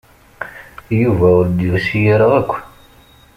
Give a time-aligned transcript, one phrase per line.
[1.01, 2.51] Yuba ur d-yusi ara akk.